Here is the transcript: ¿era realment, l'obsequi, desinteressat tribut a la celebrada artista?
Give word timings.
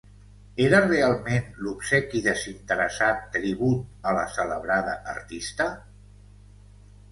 ¿era 0.67 0.77
realment, 0.85 1.45
l'obsequi, 1.65 2.21
desinteressat 2.29 3.21
tribut 3.37 4.09
a 4.13 4.17
la 4.21 4.25
celebrada 4.39 4.99
artista? 5.15 5.71